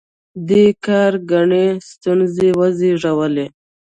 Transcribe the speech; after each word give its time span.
دې 0.49 0.65
کار 0.85 1.11
ګڼې 1.31 1.65
ستونزې 1.89 2.49
وزېږولې. 2.59 3.47